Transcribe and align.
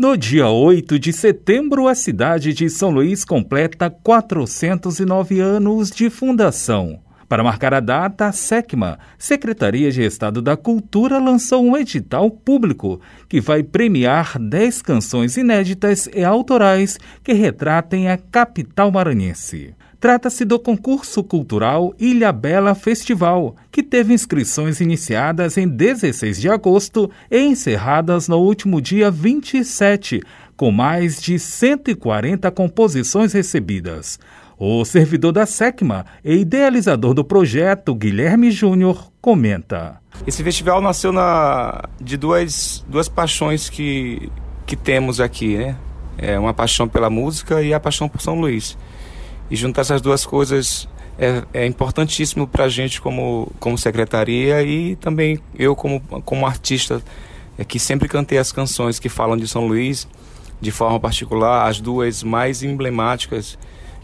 No 0.00 0.16
dia 0.16 0.48
8 0.48 0.98
de 0.98 1.12
setembro, 1.12 1.86
a 1.86 1.94
cidade 1.94 2.54
de 2.54 2.70
São 2.70 2.88
Luís 2.88 3.22
completa 3.22 3.90
409 3.90 5.40
anos 5.40 5.90
de 5.90 6.08
fundação. 6.08 7.02
Para 7.30 7.44
marcar 7.44 7.72
a 7.72 7.78
data, 7.78 8.26
a 8.26 8.32
SECMA, 8.32 8.98
Secretaria 9.16 9.92
de 9.92 10.02
Estado 10.02 10.42
da 10.42 10.56
Cultura, 10.56 11.20
lançou 11.20 11.64
um 11.64 11.76
edital 11.76 12.28
público 12.28 13.00
que 13.28 13.40
vai 13.40 13.62
premiar 13.62 14.36
10 14.36 14.82
canções 14.82 15.36
inéditas 15.36 16.08
e 16.12 16.24
autorais 16.24 16.98
que 17.22 17.32
retratem 17.32 18.10
a 18.10 18.18
capital 18.18 18.90
maranhense. 18.90 19.76
Trata-se 20.00 20.44
do 20.44 20.58
concurso 20.58 21.22
cultural 21.22 21.94
Ilha 22.00 22.32
Bela 22.32 22.74
Festival, 22.74 23.54
que 23.70 23.84
teve 23.84 24.12
inscrições 24.12 24.80
iniciadas 24.80 25.56
em 25.56 25.68
16 25.68 26.40
de 26.40 26.48
agosto 26.48 27.08
e 27.30 27.38
encerradas 27.38 28.26
no 28.26 28.38
último 28.38 28.80
dia 28.80 29.08
27, 29.08 30.20
com 30.56 30.72
mais 30.72 31.22
de 31.22 31.38
140 31.38 32.50
composições 32.50 33.32
recebidas. 33.32 34.18
O 34.62 34.84
servidor 34.84 35.32
da 35.32 35.46
SECMA 35.46 36.04
e 36.22 36.34
idealizador 36.34 37.14
do 37.14 37.24
projeto, 37.24 37.94
Guilherme 37.94 38.50
Júnior, 38.50 39.10
comenta. 39.18 39.98
Esse 40.26 40.44
festival 40.44 40.82
nasceu 40.82 41.12
na, 41.12 41.88
de 41.98 42.18
duas, 42.18 42.84
duas 42.86 43.08
paixões 43.08 43.70
que, 43.70 44.30
que 44.66 44.76
temos 44.76 45.18
aqui, 45.18 45.56
né? 45.56 45.76
É 46.18 46.38
uma 46.38 46.52
paixão 46.52 46.86
pela 46.86 47.08
música 47.08 47.62
e 47.62 47.72
a 47.72 47.80
paixão 47.80 48.06
por 48.06 48.20
São 48.20 48.38
Luís. 48.38 48.76
E 49.50 49.56
juntar 49.56 49.80
essas 49.80 50.02
duas 50.02 50.26
coisas 50.26 50.86
é, 51.18 51.42
é 51.54 51.66
importantíssimo 51.66 52.46
para 52.46 52.64
a 52.64 52.68
gente 52.68 53.00
como, 53.00 53.50
como 53.58 53.78
secretaria 53.78 54.62
e 54.62 54.94
também 54.96 55.40
eu 55.58 55.74
como, 55.74 56.02
como 56.22 56.44
artista 56.44 57.00
é, 57.56 57.64
que 57.64 57.78
sempre 57.78 58.08
cantei 58.08 58.36
as 58.36 58.52
canções 58.52 58.98
que 58.98 59.08
falam 59.08 59.38
de 59.38 59.48
São 59.48 59.66
Luís, 59.66 60.06
de 60.60 60.70
forma 60.70 61.00
particular, 61.00 61.66
as 61.66 61.80
duas 61.80 62.22
mais 62.22 62.62
emblemáticas, 62.62 63.56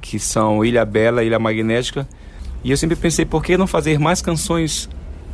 que 0.00 0.18
são 0.18 0.64
Ilha 0.64 0.84
Bela 0.84 1.22
e 1.22 1.26
Ilha 1.26 1.38
Magnética. 1.38 2.08
E 2.62 2.70
eu 2.70 2.76
sempre 2.76 2.96
pensei, 2.96 3.24
por 3.24 3.42
que 3.42 3.56
não 3.56 3.66
fazer 3.66 3.98
mais 3.98 4.20
canções 4.20 4.88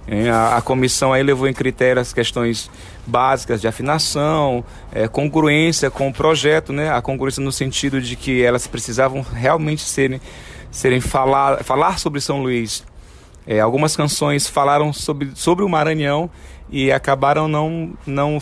É, 0.07 0.29
a, 0.29 0.57
a, 0.57 0.61
comissão 0.61 1.13
aí 1.13 1.21
levou 1.21 1.47
em 1.47 1.53
critério 1.53 2.01
as 2.01 2.13
questões 2.13 2.69
básicas 3.05 3.61
de 3.61 3.67
afinação, 3.67 4.63
é, 4.91 5.07
congruência 5.07 5.91
com 5.91 6.07
o 6.07 6.13
projeto, 6.13 6.73
né? 6.73 6.91
A 6.91 7.01
congruência 7.01 7.43
no 7.43 7.51
sentido 7.51 8.01
de 8.01 8.15
que 8.15 8.41
elas 8.41 8.65
precisavam 8.65 9.21
realmente 9.21 9.81
serem, 9.81 10.19
serem 10.71 10.99
falar, 10.99 11.63
falar 11.63 11.99
sobre 11.99 12.21
São 12.21 12.41
Luís. 12.41 12.83
É, 13.47 13.59
algumas 13.59 13.95
canções 13.95 14.47
falaram 14.47 14.93
sobre, 14.93 15.31
sobre 15.35 15.63
o 15.65 15.69
Maranhão 15.69 16.29
e 16.69 16.91
acabaram 16.91 17.47
não, 17.47 17.93
não 18.05 18.39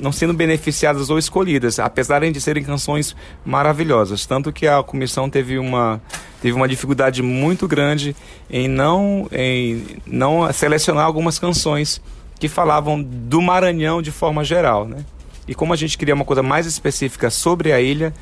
não 0.00 0.10
sendo 0.10 0.32
beneficiadas 0.32 1.10
ou 1.10 1.18
escolhidas, 1.18 1.78
apesar 1.78 2.20
de 2.20 2.40
serem 2.40 2.62
canções 2.62 3.14
maravilhosas. 3.44 4.24
Tanto 4.26 4.52
que 4.52 4.66
a 4.66 4.82
comissão 4.82 5.28
teve 5.28 5.58
uma, 5.58 6.00
teve 6.40 6.54
uma 6.54 6.66
dificuldade 6.66 7.22
muito 7.22 7.68
grande 7.68 8.16
em 8.50 8.66
não, 8.66 9.28
em 9.30 9.84
não 10.06 10.50
selecionar 10.52 11.04
algumas 11.04 11.38
canções 11.38 12.00
que 12.38 12.48
falavam 12.48 13.00
do 13.02 13.42
Maranhão 13.42 14.00
de 14.00 14.10
forma 14.10 14.42
geral. 14.42 14.86
Né? 14.86 15.04
E 15.46 15.54
como 15.54 15.72
a 15.72 15.76
gente 15.76 15.98
queria 15.98 16.14
uma 16.14 16.24
coisa 16.24 16.42
mais 16.42 16.66
específica 16.66 17.30
sobre 17.30 17.72
a 17.72 17.80
ilha, 17.80 18.14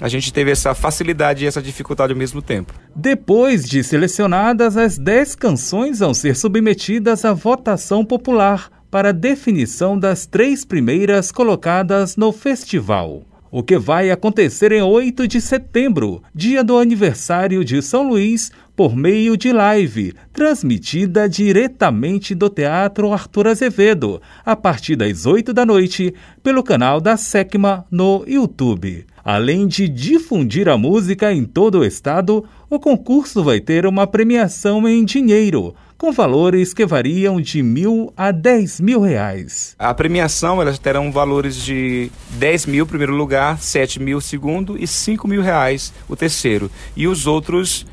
a 0.00 0.08
gente 0.08 0.32
teve 0.32 0.50
essa 0.50 0.74
facilidade 0.74 1.44
e 1.44 1.46
essa 1.46 1.62
dificuldade 1.62 2.12
ao 2.12 2.18
mesmo 2.18 2.42
tempo. 2.42 2.74
Depois 2.94 3.68
de 3.68 3.82
selecionadas, 3.82 4.76
as 4.76 4.98
10 4.98 5.34
canções 5.34 6.00
vão 6.00 6.12
ser 6.12 6.36
submetidas 6.36 7.24
à 7.24 7.32
votação 7.32 8.04
popular 8.04 8.70
para 8.90 9.12
definição 9.12 9.98
das 9.98 10.26
três 10.26 10.64
primeiras 10.64 11.32
colocadas 11.32 12.16
no 12.16 12.32
festival. 12.32 13.24
O 13.50 13.62
que 13.62 13.78
vai 13.78 14.10
acontecer 14.10 14.72
em 14.72 14.82
8 14.82 15.26
de 15.26 15.40
setembro, 15.40 16.22
dia 16.34 16.62
do 16.62 16.76
aniversário 16.76 17.64
de 17.64 17.80
São 17.80 18.06
Luís, 18.06 18.50
por 18.74 18.94
meio 18.94 19.36
de 19.36 19.52
live, 19.52 20.12
transmitida 20.32 21.28
diretamente 21.28 22.34
do 22.34 22.50
Teatro 22.50 23.12
Arthur 23.12 23.46
Azevedo, 23.46 24.20
a 24.44 24.54
partir 24.54 24.96
das 24.96 25.24
8 25.24 25.54
da 25.54 25.64
noite, 25.64 26.12
pelo 26.42 26.62
canal 26.62 27.00
da 27.00 27.16
SECMA 27.16 27.86
no 27.90 28.24
YouTube. 28.26 29.06
Além 29.26 29.66
de 29.66 29.88
difundir 29.88 30.68
a 30.68 30.78
música 30.78 31.32
em 31.32 31.44
todo 31.44 31.80
o 31.80 31.84
estado, 31.84 32.44
o 32.70 32.78
concurso 32.78 33.42
vai 33.42 33.58
ter 33.58 33.84
uma 33.84 34.06
premiação 34.06 34.86
em 34.86 35.04
dinheiro 35.04 35.74
com 35.98 36.12
valores 36.12 36.72
que 36.72 36.86
variam 36.86 37.40
de 37.40 37.60
mil 37.60 38.12
a 38.16 38.30
dez 38.30 38.78
mil 38.78 39.00
reais. 39.00 39.74
A 39.80 39.92
premiação 39.92 40.62
elas 40.62 40.78
terão 40.78 41.10
valores 41.10 41.56
de 41.56 42.08
10 42.38 42.66
mil 42.66 42.86
primeiro 42.86 43.16
lugar, 43.16 43.58
7 43.58 44.00
mil 44.00 44.20
segundo 44.20 44.80
e 44.80 44.86
5 44.86 45.26
mil 45.26 45.42
reais 45.42 45.92
o 46.08 46.14
terceiro. 46.14 46.70
E 46.96 47.08
os 47.08 47.26
outros 47.26 47.84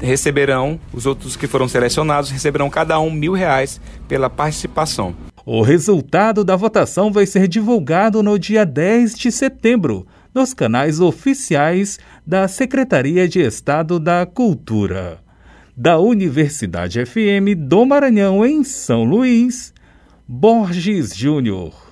receberão, 0.00 0.80
os 0.92 1.06
outros 1.06 1.36
que 1.36 1.46
foram 1.46 1.68
selecionados 1.68 2.28
receberão 2.28 2.68
cada 2.68 2.98
um 2.98 3.08
mil 3.08 3.34
reais 3.34 3.80
pela 4.08 4.28
participação. 4.28 5.14
O 5.46 5.62
resultado 5.62 6.42
da 6.44 6.56
votação 6.56 7.12
vai 7.12 7.26
ser 7.26 7.46
divulgado 7.46 8.20
no 8.20 8.36
dia 8.36 8.66
10 8.66 9.14
de 9.14 9.30
setembro 9.30 10.08
nos 10.34 10.54
canais 10.54 11.00
oficiais 11.00 11.98
da 12.26 12.48
Secretaria 12.48 13.28
de 13.28 13.40
Estado 13.40 13.98
da 13.98 14.24
Cultura 14.26 15.22
da 15.76 15.98
Universidade 15.98 17.04
FM 17.04 17.56
do 17.56 17.86
Maranhão, 17.86 18.44
em 18.44 18.62
São 18.62 19.04
Luís, 19.04 19.72
Borges 20.28 21.16
Júnior. 21.16 21.91